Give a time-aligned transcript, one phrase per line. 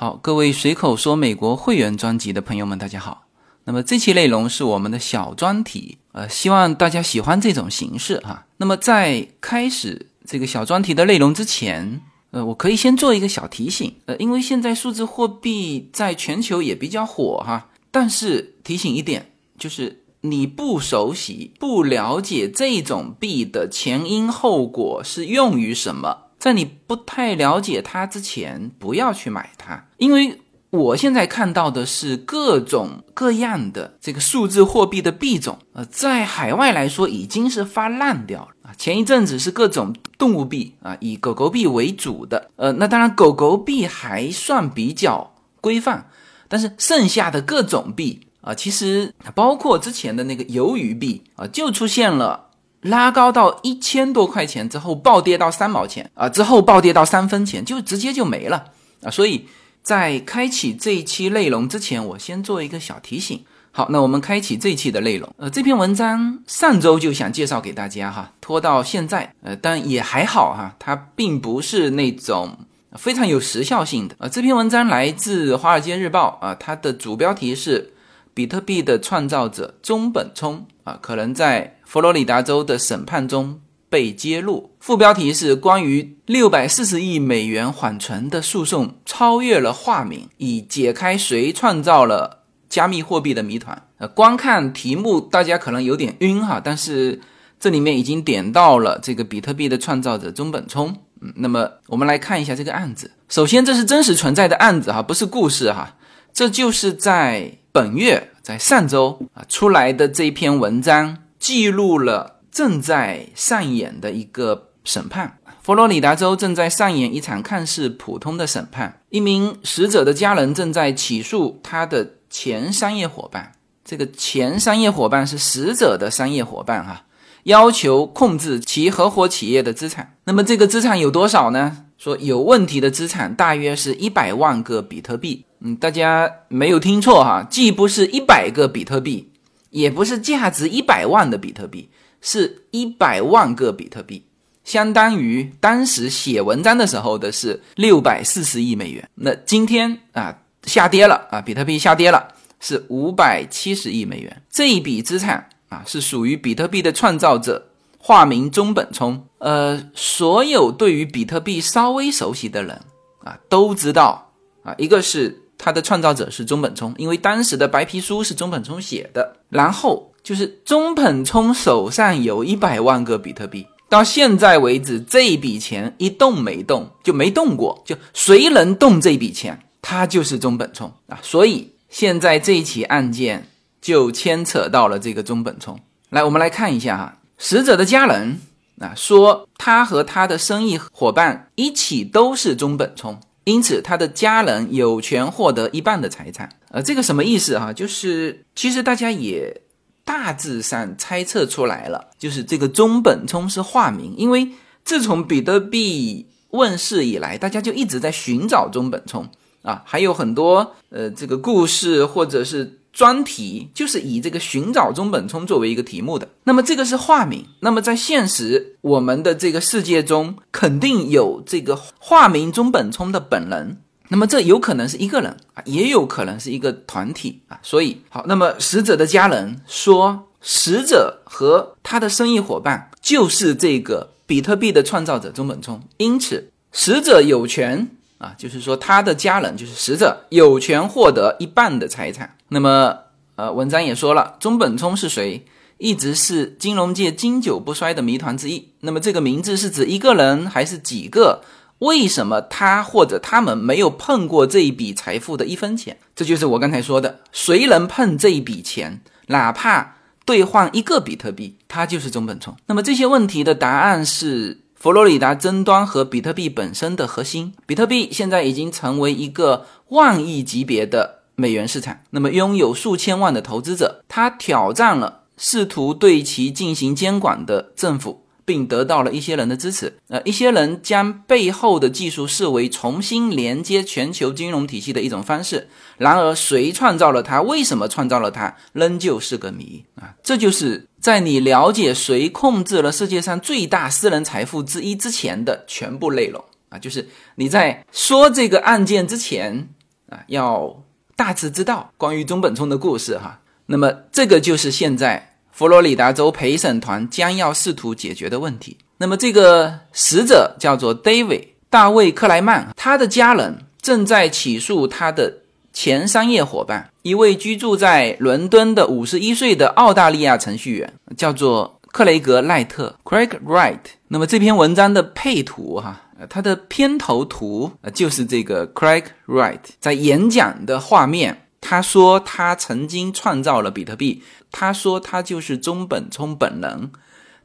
[0.00, 3.26] 好，各位随口说美国会员专辑的朋友们，大家好。
[3.64, 8.46] 那么这期内容是我们的小专题，呃，希望大家喜欢这种形式哈。
[8.56, 12.00] 那么在开始这个小专题的内容之前，
[12.30, 26.29] 呃，我可以先做一个小提醒，呃，因为现在数字货币在全球也比较火哈，但是提醒一点，就是你不熟悉、不了解这种币的前因后果是用于什么。
[26.40, 30.40] 在你不太了解它之前，不要去买它，因为
[30.70, 38.72] 我现在看到的是各种各样的这个数字货币的币种，呃，在海外来说已经是发烂掉了啊。
[38.78, 46.08] 前一阵子是各种动物币啊，以狗狗币为主的，呃，那当然狗狗币还算比较规范，
[46.48, 52.46] 但是剩下的各种币啊，其实包括之前的那个鱿鱼币啊，就出现了。
[52.82, 58.64] 拉高到一千多块钱之后暴跌到三毛钱啊，之后暴跌到三分钱，就直接就没了
[59.02, 59.10] 啊！
[59.10, 59.46] 所以
[59.82, 63.44] 在开启这一期内容之前，我先做一个小提醒。
[63.70, 65.28] 好，那我们开启这一期的内容。
[65.36, 72.56] 呃，这篇文章上周就想介绍给大家哈，拖到现在，呃，但也还好哈，它并不是那种
[72.94, 74.16] 非常有时效性的。
[74.18, 77.92] 呃，这篇文章来自《华尔街日报》啊，它的主标题是。
[78.32, 84.70] 比特币的创造者中本聪啊，可能在佛罗里达州的审判中被揭露。
[84.78, 93.88] 副标题是关于六百四十亿美元缓存的诉讼超越了化名，以解开谁创造了加密货币的谜团。
[93.98, 97.20] 呃，光看题目大家可能有点晕哈，但是
[97.58, 100.94] 这里面已经点到了这个比特币的创造者中本聪。
[101.20, 103.10] 嗯，那么我们来看一下这个案子。
[103.28, 105.96] 首先，这是真实存在的案子哈，不是故事哈，
[106.32, 107.56] 这就是在。
[107.72, 115.38] 本月在上周啊出来的这篇文章，记录了正在上演的一个审判。
[115.62, 123.52] 佛罗里达州正在上演一场看似普通的审判，一名死者的家人正在起诉他的前商业伙伴。
[123.84, 127.04] 这个前商业伙伴是死者的商业伙伴哈，
[127.44, 130.14] 要求控制其合伙企业的资产。
[130.24, 131.86] 那么这个资产有多少呢？
[131.96, 135.44] 说有问题的资产大约是一百万个比特币。
[135.60, 139.29] 嗯，大家没有听错哈，既不是一百个比特币，
[139.70, 141.88] 也不是价值一百万的比特币，
[142.20, 144.24] 是一百万个比特币，
[144.64, 149.08] 相当于当时写文章的时候的是六百四十亿美元。
[149.14, 154.42] 那今天啊下跌了啊，比特币下跌了，是五百七十亿美元。
[154.50, 159.26] 这一笔资产啊是属于比特币的创造者，化名中本聪。
[159.38, 162.80] 呃，所有对于比特币稍微熟悉的人
[163.24, 164.32] 啊都知道
[164.62, 165.44] 啊，一个是。
[165.62, 169.36] 它的创造者是中本聪，因为当时的白皮书是中本聪写的。
[169.50, 177.82] 然后就是中本聪手上有一百万个比特币，到现在为止这笔钱一动没动，就没动过。
[177.84, 181.18] 就谁能动这笔钱，他就是中本聪啊。
[181.22, 183.46] 所以现在这一起案件
[183.82, 185.78] 就牵扯到了这个中本聪。
[186.08, 188.40] 来，我们来看一下哈，死者的家人
[188.78, 193.20] 啊说，他和他的生意伙伴一起都是中本聪。
[193.44, 196.48] 因此，他的家人有权获得一半的财产。
[196.70, 197.72] 呃，这个什么意思哈？
[197.72, 199.62] 就是其实大家也
[200.04, 204.48] 大致上猜测出来了，就是这个中本聪是化名，因为
[204.84, 209.28] 自从比特币问世以来，大家就一直在寻找中本聪
[209.62, 212.79] 啊，还有很多呃这个故事或者是。
[212.92, 223.78] 专题就是以这个寻找中本聪作为一个题目的，那么这个是化名，那么在现实我们的这个世界中，肯定有这个化名中本聪的本人，
[224.08, 237.88] 那么这有可能是一个人啊，也有可能是一个团体啊，所以好，那么死者的家人说，死者和他的生意伙伴就是这个比特币的创造者中本聪，因此死者有权。
[238.18, 242.36] 啊，就是说他的家人就是死者有权获得一半的财产。
[242.52, 242.98] 那么，
[243.36, 245.46] 呃，文章也说了，中本聪是谁，
[245.78, 248.68] 一直是金融界经久不衰的谜团之一。
[248.80, 251.42] 那么，这个名字是指一个人还是几个？
[251.78, 255.96] 为什么他或者他们没有碰过这一笔财富的一分钱？
[256.14, 262.56] 这就是我刚才说的，谁能碰这一笔钱，哪怕兑换一个比特币，他就是中本聪。
[262.66, 264.62] 那么这些问题的答案是。
[264.80, 278.26] 佛罗里达争端和比特币本身的核心，比特币现在已经成为一个万亿级别的美元市场，那么拥有数千万的投资者，他挑战了试图对其进行监管的政府。
[278.50, 279.96] 并得到了一些人的支持。
[280.08, 285.68] 呃，一些人将背后的技术视为重新连接全球金融体系的一种方式。
[285.98, 287.40] 然而，谁创造了它？
[287.42, 288.56] 为什么创造了它？
[288.72, 290.16] 仍旧是个谜啊！
[290.24, 296.78] 这就是在你了解谁控制了世界上最大私人财富之一之前的全部内容啊！
[296.78, 299.68] 就是你在说这个案件之前，
[300.08, 300.82] 啊，要
[301.20, 303.40] 大致知道关于中本聪的故事哈。
[303.66, 308.78] 那么这个就是现在佛罗里达州陪审团将要试图解决的问题。
[308.96, 315.40] 那么这个死者叫做 David 大卫克莱曼，他的家人正在起诉他的
[315.74, 321.76] 前商业伙伴，一位居住在伦敦的五十一岁的澳大利亚程序员，叫做。
[321.92, 323.80] 克雷格·赖特 （Craig Wright）。
[324.06, 331.46] 那么这篇文章的配图，哈，它的片头图呃就是这个 Craig Wright 在演讲的画面。
[331.62, 334.22] 他说他曾经创造了比特币。
[334.50, 336.90] 他说他就是中本聪本人。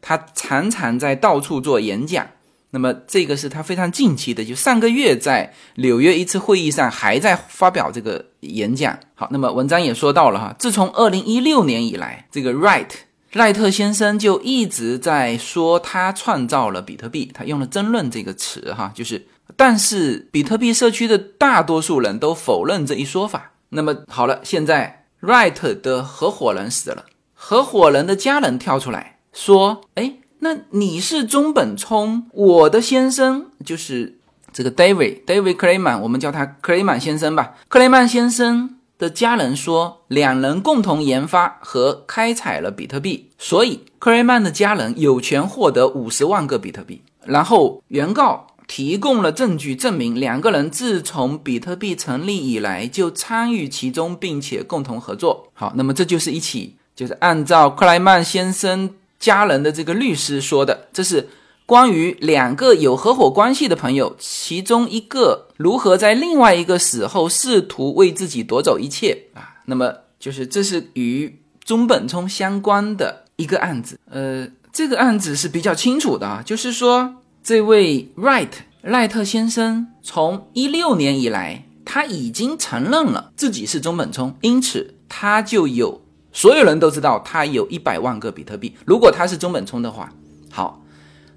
[0.02, 2.28] 他常常在到处做演讲。
[2.72, 8.98] 那么这个是他非常近期的，就上个月在纽约一次会议上还在发表这个演讲。
[9.14, 12.90] 好，那么文章也说到了哈，自从二零一六年以来，这个 Wright。
[13.36, 19.28] 赖特先生就一直在说他创造了比特币，他用了“争论”这个词，哈，就是，
[19.58, 23.52] 但是比特币社区的大多数人都否认这一说法。
[23.70, 27.04] 那么好了，现在 Wright 的合伙人死了，
[27.34, 34.18] 合伙人的家人跳出来说：“哎，那你是中本聪，我的先生就是
[34.54, 47.02] 这个 David David Clayman，我们叫他 Clayman 先生吧，Clayman 先生。”的家人说，两人共同研发和开采了比特币，所以克雷曼的家人有权获得五十万个比特币。
[47.26, 55.50] 然后原告提供了证据，证明两个人自从比特币成立以来就参与其中，并且共同合作。
[55.54, 61.28] 好，那么这就是一起，就是按照克莱曼先生家人的这个律师说的，这是。
[61.66, 69.56] 关于两个有合伙关系的朋友，其中一个如何在另外一个死后试图为自己夺走一切啊？
[69.66, 74.00] 那么就是这是与中本聪相关的一个案子。
[74.12, 78.52] 呃，这个案子是比较清楚的啊，就是说这位 Wright
[78.84, 86.00] 赖特先生从一六年以来，他已经承认了自己是中本聪，因此他就有
[86.32, 88.76] 所有人都知道他有一百万个比特币。
[88.86, 90.14] 如果他是中本聪的话，
[90.52, 90.80] 好。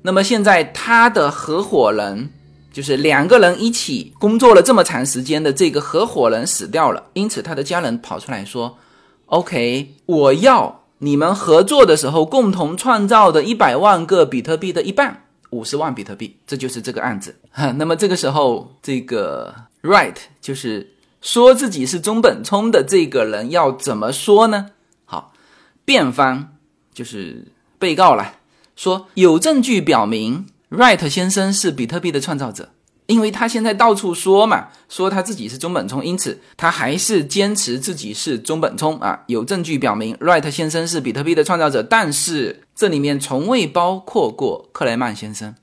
[0.09, 2.31] 那么现在他的合伙人，
[2.73, 8.79] 就是两个人一起工作了这么长时间的这个合伙人死掉了，因此他的家人跑出来说
[9.27, 24.71] ：“OK，我要你们合作的时候共同创造的一百万个比特币的一半，五十万比特币，这就是这个案子。”哈，那么这个时候，这个 Right 就是说自己是中本聪的这个人要怎么说呢？
[25.05, 25.35] 好，
[25.85, 26.57] 辩方
[26.95, 28.37] 就是被告了。
[28.79, 32.69] 说有证据表明，Wright 先生是比特币的创造者，
[33.07, 39.25] 因为他现在到处说嘛，说他自己是中本聪，因此他还是坚持自己是中本聪啊。
[39.27, 45.57] 有证据表明，Wright 先生是比特币的创造者，但是这里面从未包括过克莱曼先生。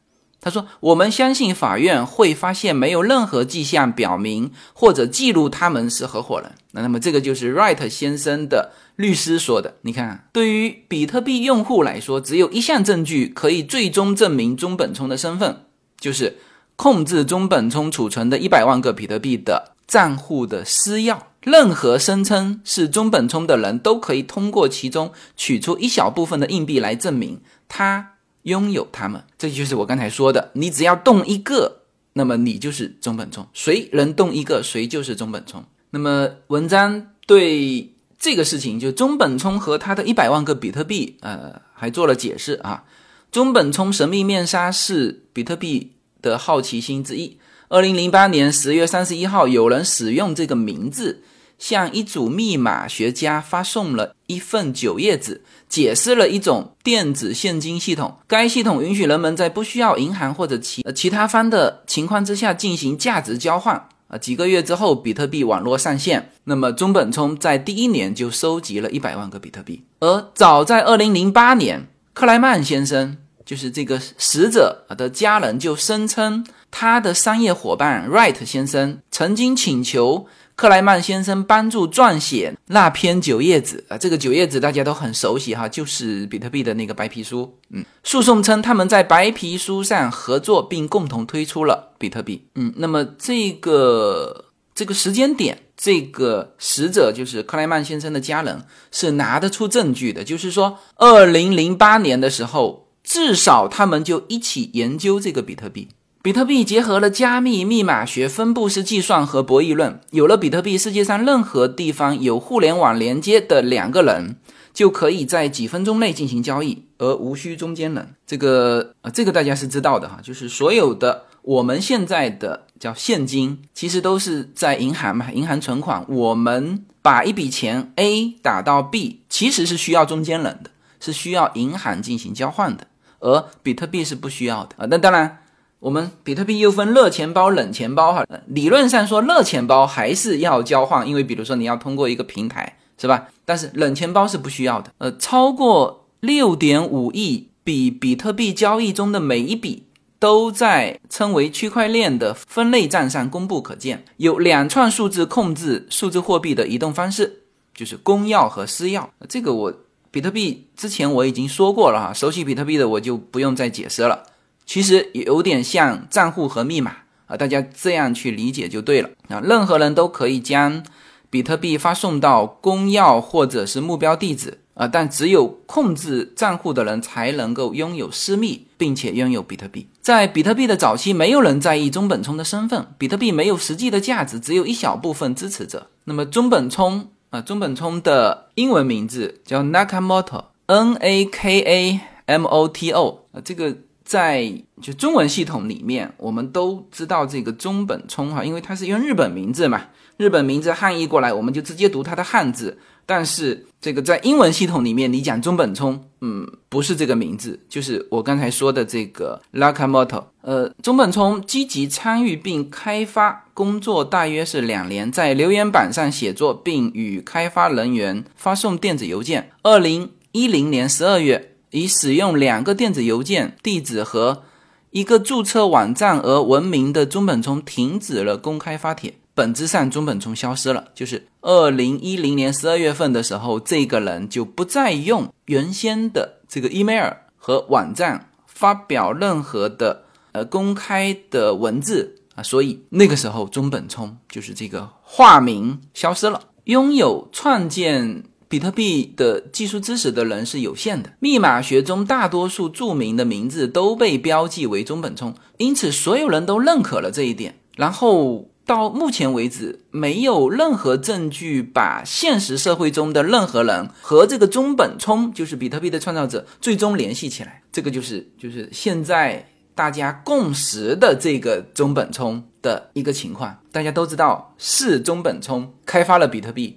[0.46, 9.78] 他说：“我们相信法院会发现没有任何迹象表明或者记录他们是合伙人。”那那么这个就是 Wright 先生的律师说的。
[9.82, 15.66] 你看，对于比特币用户来说，只有一项证据可以最终证明中本聪的身份，
[16.00, 16.38] 就是
[16.76, 21.18] 控制中本聪储存的一百万个比特币的账户的私钥。
[21.42, 28.12] 任何声称是中本聪的人都可以通过其中取出一小部分的硬币来证明他。
[28.46, 30.52] 拥有他们，这就是我刚才说的。
[30.54, 31.82] 你只要动一个，
[32.14, 33.48] 那么你就是中本聪。
[33.54, 35.64] 谁能动一个，谁就是中本聪。
[35.90, 42.86] 那么文章对这个事情，就中本聪和他的一百万个比特币，呃，还做了解释啊。
[43.32, 47.38] 中本聪神秘面纱是比特币的好奇心之一。
[47.68, 51.24] 二零零八年十月三十一号，有人使用这个名字。
[51.58, 58.18] 向一组密码学家发送了一份九页纸，解释了一种电子现金系统。
[58.28, 63.88] 该系统允许人们在不需要银行或者其其他方的情况之下进行价值交换。
[64.08, 66.32] 啊，几个月之后，比特币网络上线。
[66.44, 69.84] 那么，中本聪在第一年就收集了一百万个比特币。
[70.00, 80.28] 而早在二零零八年，克莱曼先生，就是这个死者的家人，就声称他的商业伙伴 Wright 先生曾经请求。
[80.56, 87.58] 克莱曼先生帮助撰写那篇九页纸啊，这个九页纸大家都很熟悉哈，就是比特币的那个白皮书。
[87.70, 92.48] 嗯，诉讼称他们在白皮书上合作并共同推出了比特币。
[92.56, 105.90] 嗯，那么这个这个时间点，这个死者就是克莱曼先生的家人是拿得出证据的，就是说，二零零八年的时候，至少他们就一起研究这个比特币。
[106.26, 110.02] 比特币结合了加密、密码学、分布式计算和博弈论。
[110.10, 114.36] 有了比特币，世界上任何地方有互联网连接的两个人
[114.74, 118.16] 就可以在几分钟内进行交易，而无需中间人。
[118.26, 126.04] 这个啊，这个大家是知道的哈，就是所有的我们现在的叫现金，其实都是在银行嘛，银行存款。
[126.10, 132.88] 我们把一笔钱 A 打到 B，其实是需要中间人的，是需要银行进行交换的，
[133.20, 134.88] 而比特币是不需要的啊。
[134.90, 135.42] 那当然，
[135.86, 138.26] 我们比特币又分热钱包、冷钱包哈。
[138.48, 143.28] 理论上说，热钱包还是要交换，因为比如说你要通过一个平台，是吧？
[143.46, 144.92] 但是冷钱包是不需要的。
[144.98, 149.84] 呃，超过六点五亿笔比特币交易中的每一笔。
[150.18, 157.44] 都在称为区块链的分类站上公布可见，有两串数字控制数字货币的移动方式，
[157.76, 159.08] 就是公钥和私钥。
[159.30, 159.74] 这个我
[160.10, 164.24] 比特币之前我已经说过了哈，熟悉比特币的我就不用再解释了。
[164.66, 169.40] 其实有点像账户和密码啊，大家这样去理解就对了啊。
[169.42, 170.84] 任何人都可以将
[171.30, 174.60] 比特币发送到公钥或者是目标地址。
[174.76, 179.88] 啊，但只有控制账户的人才能够拥有私密，并且拥有比特币。
[180.02, 185.88] 在比特币的早期，没有人在意中本聪的身份，比特币没有实际的价值，只有一小部分支持者。
[186.04, 199.82] 那么中本聪啊，中本聪的英文名字叫 Nakamoto，N A K A M O T O 啊，这个在就中文系统里面，我们都知道这个中本聪哈，因为它是用日本名字嘛，
[200.18, 202.78] 日本名字汉译过来，我们就直接读它的汉字。
[203.08, 210.24] 但是这个在英文系统里面，你讲中本聪，嗯，不是这个名字，就是我刚才说的这个 Lakamoto。
[210.42, 219.52] 呃，中本聪积极参与并开发工作大约是两年，在留言板上写作并与开发人员发送电子邮件。
[219.62, 224.44] 二零一零年十二月，以使用两个电子邮件地址和
[224.92, 229.14] 一个注册网站而闻名的中本聪停止了公开发帖。
[229.34, 230.86] 本质上，中本聪消失了。
[230.96, 246.40] 就是二零一零年十二月份的时候，这个人就不再用原先的这个 email 和网站发表任何的呃公开的文字啊，所以那个时候中本聪就是这个化名消失了。
[246.64, 257.60] 拥有创建比特币的技术知识的人是有限的，密码学中大多数著名的名字都被标记为中本聪，因此所有人都认可了这一点。
[257.76, 258.50] 然后。
[258.68, 267.62] 到目前为止，没有任何证据把现实社会中的任何人和这个中本聪，就是比特币的创造者，最终联系起来。
[267.72, 273.56] 这个就是就是现在大家共识的这个中本聪的一个情况。
[273.72, 276.76] 大家都知道是中本聪开发了比特币，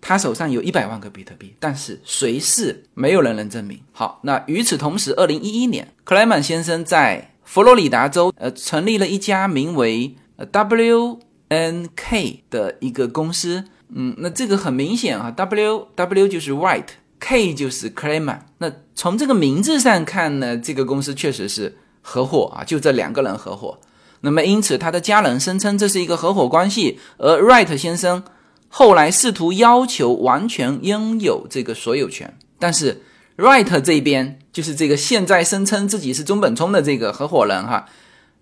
[0.00, 3.80] 他手上有一百万个比特币，但是谁是没有人能证明。
[3.92, 10.14] 好，那与此同时，二零一一年，克莱曼先生在佛罗里达州呃成立了一家名为
[10.50, 11.20] W。
[11.50, 23.78] N K 的一个公司，嗯，那这个很明显啊，W W 就是 White，K 就是 c l a m a n 那从这个名字上看呢，这个公司确实是合伙啊，就这两个人合伙。
[24.20, 28.22] 那么因此，他的家人声称这是一个合伙关系，而 Wright 先生
[28.68, 33.02] 后来试图要求完全拥有这个所有权，但是
[33.36, 37.86] Wright 这边就是这个现在声称自己是中本聪的这个合伙人哈，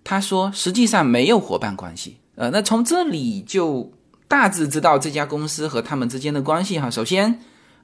[0.03, 2.17] 他说实际上没有伙伴关系。
[2.35, 3.91] 呃，那从这里就
[4.27, 6.89] 大致知道这家公司和他们之间的关系哈。
[6.89, 7.39] 首先，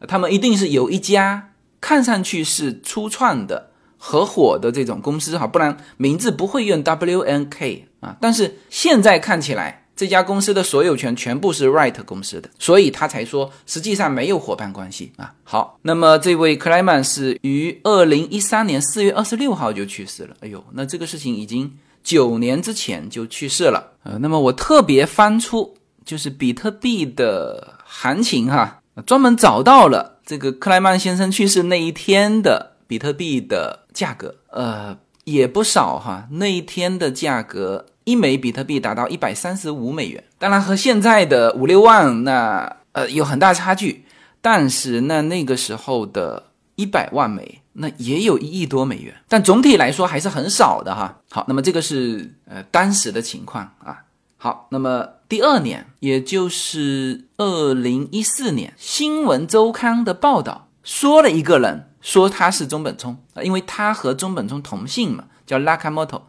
[0.08, 8.18] 他们一定是有一家看上去是初创的合伙的这种公司哈，不然名字不会用 WNK 啊。
[8.20, 15.34] 但是现在看起来，这家公司的所有权全部是 Right 公司的，所以他才说实际上没有伙伴关系啊。
[15.44, 20.36] 好，那么这位克莱曼是于二零一三年四月二十六号就去世了。
[20.42, 21.72] 哎呦，那这个事情已经。
[22.04, 25.74] 九年之前就去世了，呃，那么我特别翻出
[26.04, 44.06] 就是比特币的行情哈，专门找到了这个克莱曼先生去世那一天的比特币的价格，呃，也不少哈，那一天的价格一枚比特币达到一百三十五美元，当然和现在的五六万那呃有很大差距，
[44.42, 47.60] 但是那那个时候的一百万枚。
[47.76, 51.22] 那也有一亿多美元，但总体来说还是很少的哈。
[51.32, 54.04] 好，那么这个是呃当时的情况啊。
[54.38, 66.22] 好，那么第二年，也就是二零一四年，《新闻周刊》的报道说了一个人，说他是中本聪啊，因为他和中本聪同姓嘛，叫 Nakamoto，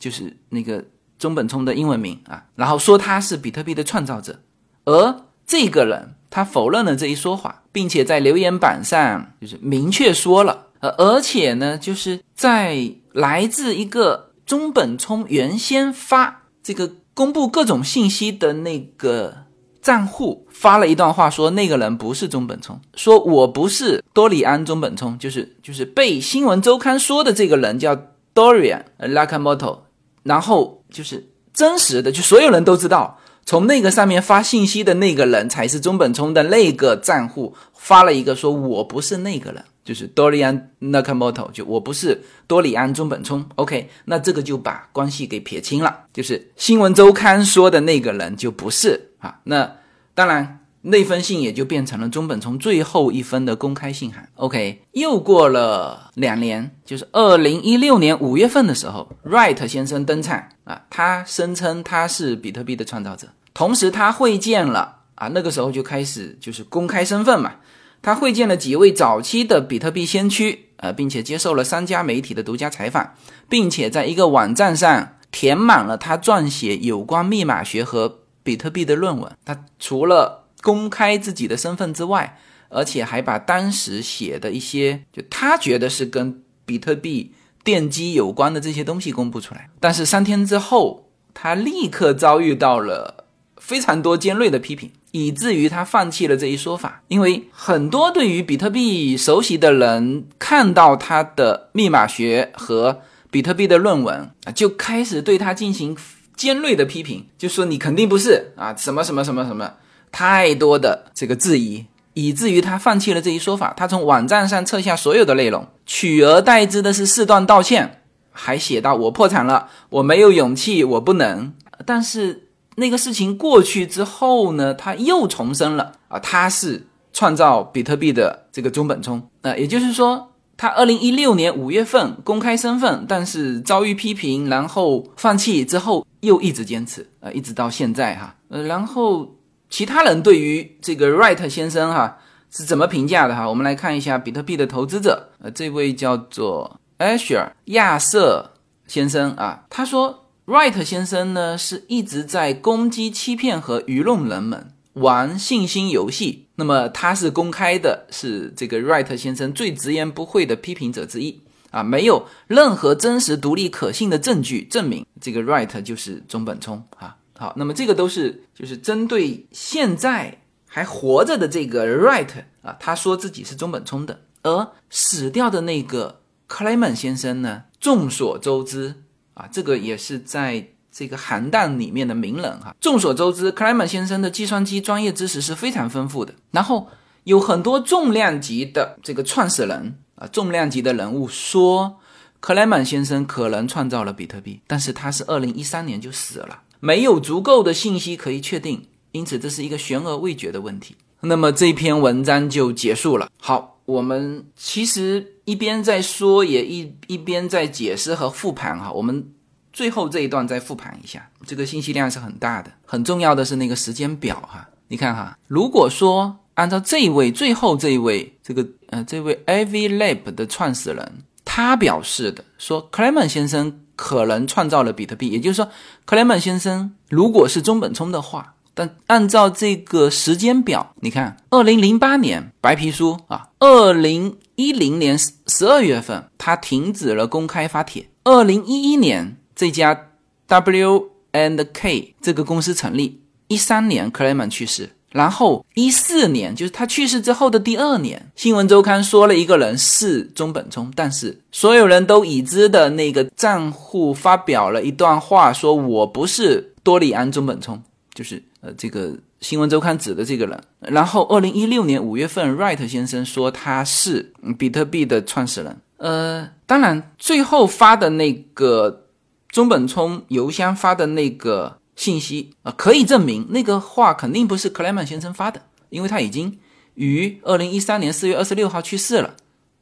[0.00, 0.84] 就是那个
[1.18, 2.44] 中本聪的英文名啊。
[2.54, 4.40] 然后说他是比特币的创造者，
[4.84, 10.66] 而这个人他否认了这一说法，并且在留言板上就是明确说了。
[10.80, 19.38] 呃，而且呢，就是在来自一个中本聪原先发这个公布各种信息的那个
[19.82, 27.96] 账户发了一段话，说那个人不是中本聪，说我不是多里安中本聪，就是就是被新闻周刊说的这个人叫
[28.32, 29.80] Dorian Lakamoto
[30.22, 43.44] 然后就是真实的，就所有人都知道，从那个上面发信息的那个人才是中本聪的那个账户发了一个说我不是那个人，就是多里安 Nakamoto，就我不是多里安中本聪。
[43.56, 49.38] OK，那这个就把关系给撇清了，就是新闻周刊说的那个人就不是啊。
[49.44, 49.76] 那
[50.14, 50.60] 当然。
[50.82, 54.28] 那封信也就变成了中本聪最后一封的公开信函。
[54.36, 67.56] OK，又过了两年，就是二零一六年五月份的时候，Wright 先生登场啊，他声称他是比特币的创造者，同时他会见了啊，那个时候就开始就是公开身份嘛，
[68.00, 73.14] 他会见了几位早期的比特币先驱啊，并且接受了三家媒体的独家采访，
[73.48, 79.30] 并且在一个网站上填满了他撰写有关密码学和比特币的论文。
[79.44, 82.38] 他除了公开自己的身份之外，
[82.68, 87.32] 而且还把当时写的一些，就他觉得是跟比特币
[87.64, 89.70] 奠基有关的这些东西公布出来。
[89.80, 93.24] 但是三天之后，他立刻遭遇到了
[93.56, 97.02] 非常多尖锐的批评，以至于他放弃了这一说法。
[97.08, 105.96] 因为很多对于比特币熟悉的人看到他的密码学和比特币的论文啊，就开始对他进行
[106.34, 109.74] 尖锐的批评，就说你肯定不是啊，什么什么什么什么。
[110.10, 113.72] 太多的这个质疑，以至于他放弃了这一说法。
[113.76, 121.52] 他从网站上撤下所有的内容，取而代之的是四段道歉，还写到：“我破产了，我没有勇气，我不能。”
[121.86, 129.22] 但是那个事情过去之后呢，他又重生了啊，他是创造比特币的这个中本聪。
[129.42, 139.37] 呃，也就是说，他二零一六年五月份公开身份，但是遭遇批评，然后放弃之后又一直坚持，呃，一直到现在哈，呃，然后。
[139.70, 142.18] 其他人对于这个 Wright 先生哈
[142.50, 143.48] 是怎么评价的哈？
[143.48, 148.54] 我们来看一下比特币的投资者，呃，这位叫做 Asher 亚瑟
[148.86, 156.46] 先生啊，他说 Wright 先生呢是一直在攻击、欺骗和愚弄人们，玩信心游戏。
[156.54, 167.17] 那么他是公开的，是这个 Wright 先生最直言不讳的批评者之一啊，没有任何真实、独立、可信的证据证明这个 Wright 就是中本聪啊。
[167.38, 172.28] 好，那么这个都是就是针对现在还活着的这个 Right
[172.62, 178.96] 啊，他说自己是中本聪的，而死掉的那个 Clayman 先生呢，众所周知
[179.34, 182.74] 啊，这个也是在这个韩弹里面的名人哈。
[182.80, 186.88] 众所周知，Clayman 先生的计算机专业知识是非常丰富的，然后
[187.22, 192.00] 有很多重量级的这个创始人啊，重量级的人物说
[192.40, 196.62] 克莱曼先生可能创造了比特币，但是他是二零一三年就死了。
[196.80, 200.96] 没有足够的信息可以确定，因此这是一个悬而未决的问题。
[201.20, 203.28] 那么这篇文章就结束了。
[203.40, 208.92] 好，我们其实一边在说，也一一边在解释和复盘哈。
[208.92, 209.32] 我们
[209.72, 212.70] 最后这一段再复盘一下，这个信息量是很大的。
[212.86, 214.68] 很重要的是那个时间表哈。
[214.86, 223.80] 你看哈，如果说按照这一位最后这一位这个呃这位 AV Lab 的创始人他表示的说，Clement 先生。
[223.98, 225.68] 可能创造了比特币，也就是说，
[226.04, 240.06] 克莱曼先生如果是中本聪的话，但按照这个时间表，你看，二零零八年白皮书啊，二零一零年十二月份他停止了公开发帖，二零一一年这家
[240.46, 244.90] W and K 这个公司成立，一三年克莱曼去世。
[245.10, 260.62] 然后一四年，就是他去世之后的第二年，新闻周刊说了一个人是中本聪，但是所有人都已知的那个账户发表了一段话，说我不是多里安中本聪，就是呃这个新闻周刊指的这个人。
[260.80, 265.74] 然后二零一六年五月份，Wright 先生说他是比特币的创始人。
[265.96, 269.06] 呃，当然最后发的那个
[269.48, 271.77] 中本聪邮箱发的那个。
[271.98, 276.56] 信息啊，可以证明那个话肯定不是克莱曼先生发的，因为他已经
[276.94, 279.34] 于二零一三年四月二十六号去世了，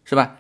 [0.02, 0.38] 是吧？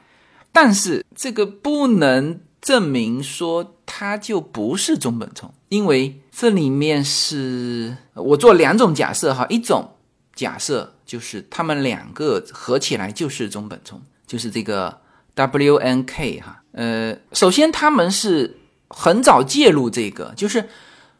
[0.52, 9.96] 但是这个不能证明说他就不是中本聪，因为这里面是我做两种假设哈，一种
[10.34, 14.98] 假设就是他们两个合起来就是中本聪，就是这个
[15.34, 18.56] W N K 哈，呃，首先他们是
[18.88, 20.66] 很早介入这个，就是。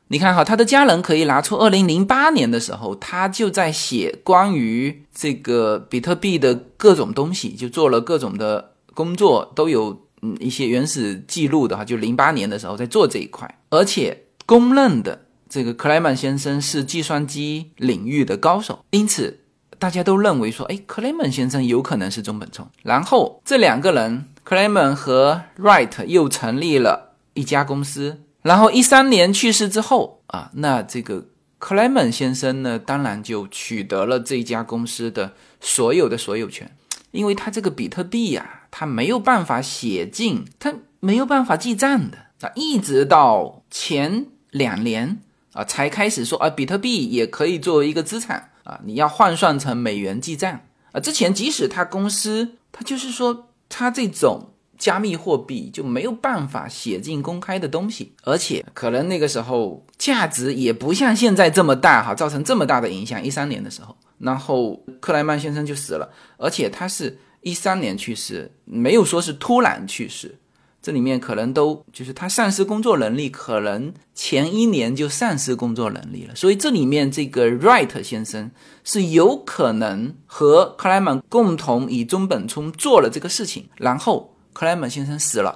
[0.08, 11.84] 你看哈，他的家人可以拿出二零零八年的时候，他就在写关于这个比特币的各种东西，就做了各种的工作，都有嗯一些原始记录的哈。
[11.84, 19.40] 就零八年的时候在做这一块，而且公认的这个克莱曼先生是计算机领域的高手，因此
[19.80, 22.68] 大家都认为说，哎，克莱曼先生有可能是中本聪。
[22.84, 28.20] 然后这两个人，克莱曼和 Wright 又成立了一家公司。
[28.46, 31.26] 然后一三年去世之后啊，那这个
[31.58, 36.70] 克莱门先生呢，当然就取得了这家公司的所有的所有权，
[37.10, 45.18] 因为他这个比特币呀，他没有办法写进，他没有办法记账的啊，一直到前两年
[45.52, 50.60] 啊，才开始说啊，比特币也可以作为一个资产啊，你要换算成美元记账
[50.92, 51.00] 啊。
[51.00, 54.52] 之前即使他公司，他就是说他这种。
[54.78, 63.22] 加密货币就没有办法写进公开的东西，而且可能那个时候价值也不像现在这么大哈，造成这么大的影响。
[63.22, 70.36] 一三年的时候，然后克莱曼先生就死了，而且他是一三年去世，没有说是突然去世，
[70.82, 76.34] 这里面可能都就是他丧失工作能力，可能前一年就丧失工作能力了。
[76.34, 78.50] 所以这里面这个 Wright 先生
[78.84, 84.35] 是有可能和克莱曼共同以中本聪做了这个事情，然后。
[84.56, 85.54] 克莱门先生死了，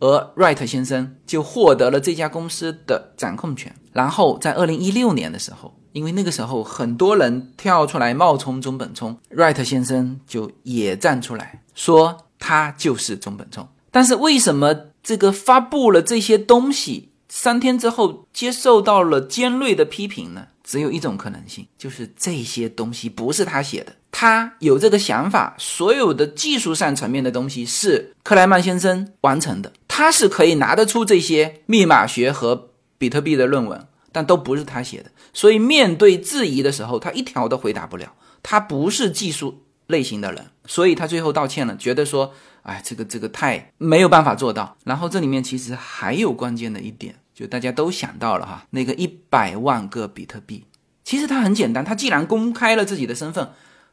[0.00, 3.72] 而 Wright 先生就获得了这家公司的掌控权。
[3.92, 13.68] 然后在二零一六年的时候，因为那个时候很多人跳出来冒充中本聪，Wright 先生就也站出来说他就是中本聪。
[13.92, 20.48] 但是为什么这个发布了这些东西三天之后接受到了尖锐的批评呢？
[20.64, 23.92] 只有一种可能性，就是这些东西不是他写的。
[24.12, 29.72] 他有这个想法，所有的技术上层面的东西是克莱曼先生完成的。
[29.86, 35.10] 他是可以拿得出这些密码学和比特币的论文，但都不是他写的。
[35.32, 38.12] 所以面对质疑的时候，他一条都回答不了。
[38.42, 44.76] 他不是技术类型的人，所以他最后道歉了，觉得说，哎，这个这个太没有办法做到。
[44.84, 47.14] 然后这里面其实还有关键的一点。
[47.32, 50.66] 就大家都想到了哈，那个一百万个比特币，
[51.04, 53.50] 其实它很简单，它既然公开了自己的身份，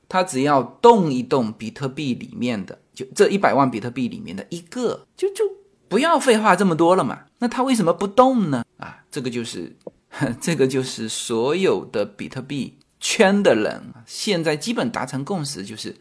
[0.09, 5.43] 他只要动一动比特币里面的，就这一百万比特币里面的一个，就就
[5.87, 7.21] 不要废话这么多了嘛。
[7.39, 8.63] 那他为什么不动呢？
[8.77, 9.75] 啊，这个就是，
[10.41, 15.95] 这个就是所有的比特币圈的人现在基本达成共识，就是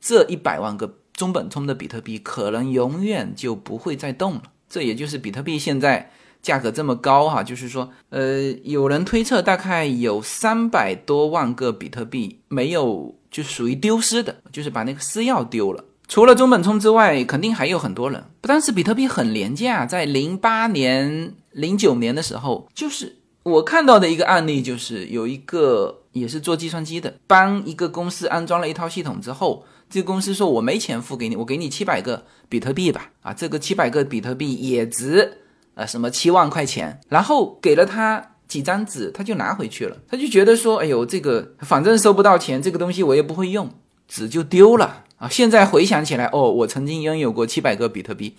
[0.00, 4.42] 这一百万个中本聪的比特币可能永远就不会再动了。
[4.68, 6.10] 这也就是比特币现在。
[6.42, 15.84] 价格这么高哈，就是说，呃，有人推测大概有三百多万个比特币没有，就属于丢失的，就是把那个私钥丢了。
[16.06, 18.22] 除了中本聪之外，肯定还有很多人。
[18.40, 35.38] 不但是比特币很廉价，在零八年、零九年的时候，就是我看到的一个案例，就是有一个也是做计算机的，帮一个公司安装了一套系统之后，这个公司说我没钱付给你，我给你七百个比特币吧，啊，这个七百个比特币也值。
[35.74, 39.96] 啊，什么七万块钱，然后给了他几张纸，他就拿回去了。
[40.06, 43.70] 他就觉得说，哎呦，这个反正收不到钱，这个东西我也不会用，
[44.06, 45.26] 纸就丢了啊。
[45.26, 48.36] 现在回想起来，哦，我曾经拥有过七百个比特币，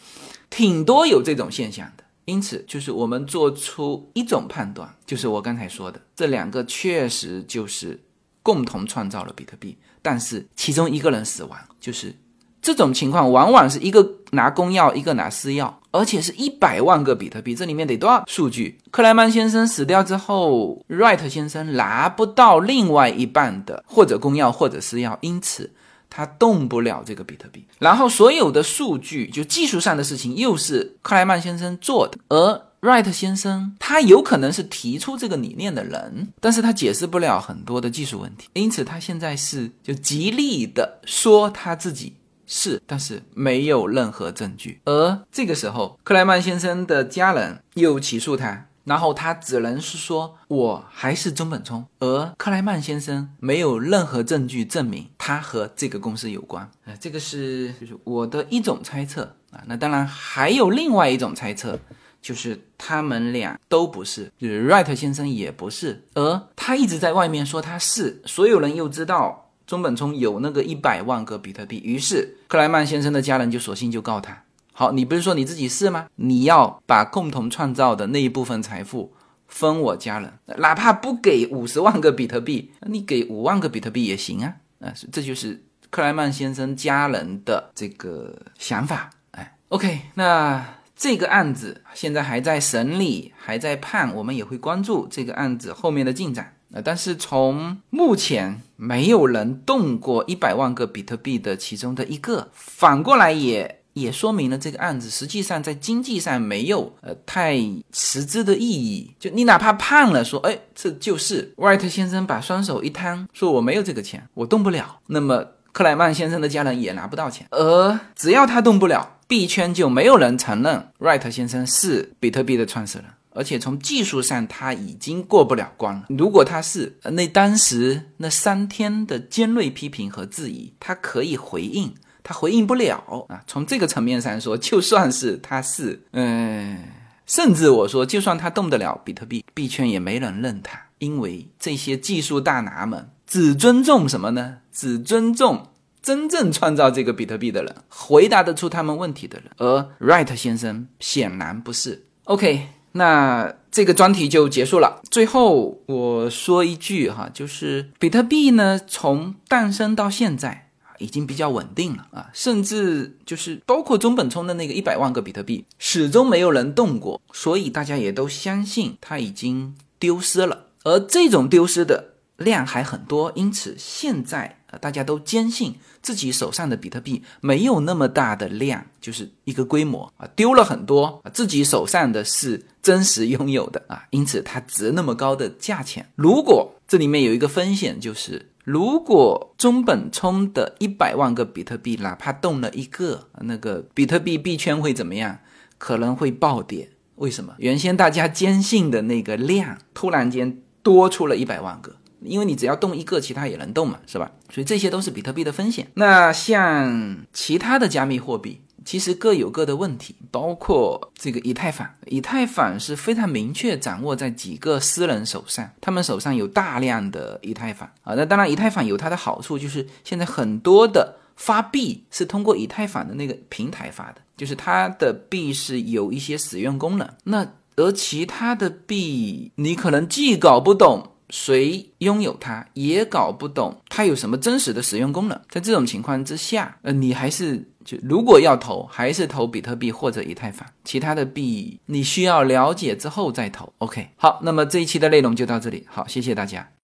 [0.51, 2.03] 挺多有这种现象的。
[2.25, 7.99] 因此，就是我们做出一种判断，就是我刚才说的，这两个确实就是
[8.43, 12.13] 共同创造了比特币，但是其中一个人死亡，就是
[12.61, 15.73] 这种情况，往往是一个拿公钥，一个拿私钥。
[15.95, 18.79] 而且是一百万个比特币，这里面得多少数据？
[18.89, 25.71] 克莱曼先生死掉之后，Wright 先生拿不到另外一半的或者公钥或者私钥，因此
[26.09, 27.63] 他动不了这个比特币。
[27.77, 32.17] 然后所有的数据，就技术上的事情，又是克莱曼先生做的。
[32.29, 42.13] 而 Wright 先生他有可能是提出这个理念的人，但是他解释不了很多的技术问题，因此他现在是就极力的说他自己。
[42.45, 44.81] 是，但是没有任何证据。
[44.85, 56.69] 而这个时候，克莱曼先生的家人又起诉他，然后他只能是说我还是中本聪，而克莱曼先生没有任何证据证明他和这个公司有关。
[56.85, 59.63] 呃，这个是就是我的一种猜测啊。
[59.65, 61.79] 那当然还有另外一种猜测，
[62.21, 69.42] 就是他们俩都不是，就是 Wright 先生也不是，而他一直在外面说他是，所有人又知道。
[69.65, 74.43] 中本聪有那个一百万个比特币，于是克莱曼先生的家人就索性就告他。
[74.73, 76.07] 好，你不是说你自己是吗？
[76.15, 79.13] 你要把共同创造的那一部分财富
[79.47, 84.55] 分我家人，哪怕不给五十万个比特币，你给五万个比特币也行啊。
[84.79, 89.11] 啊，这就是克莱曼先生家人的这个想法。
[89.31, 96.55] 哎，OK，那这个案子现在还在审理，还在判，我们也会关注这个案子后面的进展。
[96.73, 107.59] 呃，但是从目前没有人动过一百万个比特币的其中的一个，反过来也也说明了这个案子实际上在经济上没有呃太
[107.91, 109.13] 实质的意义。
[109.19, 117.45] 就你哪怕判了说，哎，这就是 White 先生把双手一摊，说我没有这个钱，我动不了，那么克莱曼先生的家人也拿不到钱。
[117.51, 123.05] 而只要他动不了，币圈就没有人承认 Right 先生是比特币的创始人。
[123.33, 126.05] 而且从技术上他已经过不了关了。
[126.09, 131.93] 如果他是那当时那三天的尖锐批评和质疑，他可以回应，
[132.23, 133.43] 他回应不了啊。
[133.47, 136.77] 从这个层面上说，就算是他是，嗯，
[137.25, 144.57] 甚至我说，就算他动得了比特币，币圈也没人认他，因为这些技术大拿们只尊重什么呢？
[144.71, 145.67] 只尊重。
[146.01, 152.03] 真正创造这个比特币的人，回答得出他们问题的人，而 Wright 先生显然不是。
[152.25, 155.01] OK，那这个专题就结束了。
[155.11, 170.67] 最后我说一句哈，就是比特币呢，从诞生到现在已经比较稳定了啊，甚至就是包括中本聪的那个一百万个比特币，始终没有人动过，所以大家也都相信它已经丢失了。
[170.83, 172.12] 而这种丢失的
[172.43, 174.57] 量还很多，因此现在。
[174.81, 186.09] 大家都坚信自己手上的比特币没有那么大的量，就是一个规模啊，丢了很多，自己手上的是真实拥有的啊，因此它值那么高的价钱。
[186.15, 195.37] 如果这里面有一个风险，就是如果中本聪的一百万个比特币哪怕动了一个，那个比特币币圈会怎么样？
[195.77, 196.89] 可能会暴跌。
[197.17, 197.53] 为什么？
[197.59, 201.95] 原先大家坚信的那个量，突然间多出了一百万个。
[202.25, 204.31] 因为你只要动一个，其他也能动嘛，是吧？
[204.49, 205.87] 所以这些都是比特币的风险。
[205.95, 211.89] 那像其他的加密货币，其实各有各的问题，包括这个以太坊。
[212.07, 218.13] 以太坊是非常明确掌握在几个私人手上，他们手上有大量的以太坊啊。
[218.15, 227.09] 那当然，以太坊有它的好处，就是现在很多的发币是通过以太坊的那个平台发的，就是它的币是有一些使用功能。
[227.23, 231.12] 那而其他的币，你可能既搞不懂。
[231.33, 235.41] 谁拥有它也搞不懂，它有什么真实的使用功能？
[235.49, 243.73] 在这种情况之下，呃，你还是就如果要投，还是投比特币或者以太坊，其他的币你需要了解之后再投。
[243.79, 246.69] OK，好，那么这一期的内容就到这里，好，谢谢大家。